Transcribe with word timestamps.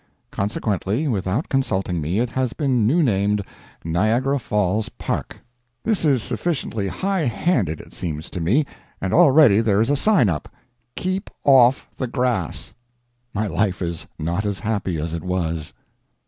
Consequently, 0.31 1.07
without 1.07 1.47
consulting 1.47 2.01
me, 2.01 2.17
it 2.17 2.31
has 2.31 2.53
been 2.53 2.87
new 2.87 3.03
named 3.03 3.43
Niagara 3.85 4.39
Falls 4.39 4.89
Park. 4.89 5.41
This 5.83 6.03
is 6.03 6.23
sufficiently 6.23 6.87
high 6.87 7.25
handed, 7.25 7.79
it 7.79 7.93
seems 7.93 8.27
to 8.31 8.41
me. 8.41 8.65
And 8.99 9.13
already 9.13 9.61
there 9.61 9.79
is 9.79 9.91
a 9.91 9.95
sign 9.95 10.27
up: 10.27 10.49
KEEP 10.95 11.29
OFF 11.45 11.87
THE 11.97 12.07
GRASS 12.07 12.73
My 13.31 13.45
life 13.45 13.79
is 13.79 14.07
not 14.17 14.43
as 14.43 14.61
happy 14.61 14.99
as 14.99 15.13
it 15.13 15.21
was. 15.23 15.71